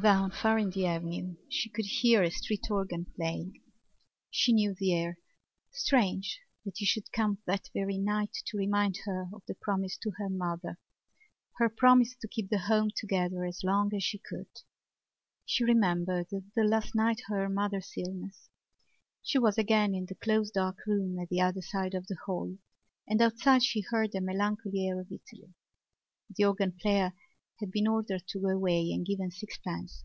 Down 0.00 0.30
far 0.30 0.58
in 0.60 0.70
the 0.70 0.86
avenue 0.86 1.34
she 1.48 1.68
could 1.70 1.84
hear 1.86 2.22
a 2.22 2.30
street 2.30 2.70
organ 2.70 3.04
playing. 3.16 3.60
She 4.30 4.52
knew 4.52 4.72
the 4.72 4.94
air. 4.94 5.18
Strange 5.72 6.38
that 6.64 6.80
it 6.80 6.84
should 6.86 7.10
come 7.10 7.38
that 7.48 7.68
very 7.74 7.98
night 7.98 8.32
to 8.46 8.56
remind 8.56 8.98
her 9.06 9.26
of 9.32 9.42
the 9.48 9.56
promise 9.56 9.98
to 9.98 10.12
her 10.18 10.28
mother, 10.28 10.78
her 11.56 11.68
promise 11.68 12.14
to 12.20 12.28
keep 12.28 12.48
the 12.48 12.58
home 12.60 12.90
together 12.94 13.44
as 13.44 13.64
long 13.64 13.92
as 13.92 14.04
she 14.04 14.18
could. 14.18 14.46
She 15.44 15.64
remembered 15.64 16.28
the 16.30 16.62
last 16.62 16.94
night 16.94 17.18
of 17.28 17.34
her 17.34 17.48
mother's 17.48 17.90
illness; 17.96 18.48
she 19.20 19.40
was 19.40 19.58
again 19.58 19.96
in 19.96 20.06
the 20.06 20.14
close 20.14 20.52
dark 20.52 20.76
room 20.86 21.18
at 21.18 21.28
the 21.28 21.40
other 21.40 21.60
side 21.62 21.94
of 21.94 22.06
the 22.06 22.18
hall 22.24 22.56
and 23.08 23.20
outside 23.20 23.64
she 23.64 23.80
heard 23.80 24.14
a 24.14 24.20
melancholy 24.20 24.86
air 24.86 25.00
of 25.00 25.10
Italy. 25.10 25.54
The 26.36 26.44
organ 26.44 26.78
player 26.80 27.14
had 27.60 27.72
been 27.72 27.88
ordered 27.88 28.22
to 28.28 28.38
go 28.38 28.46
away 28.50 28.92
and 28.92 29.04
given 29.04 29.32
sixpence. 29.32 30.04